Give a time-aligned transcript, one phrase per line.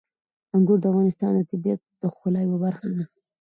[0.55, 3.03] انګور د افغانستان د طبیعت د ښکلا یوه برخه ده.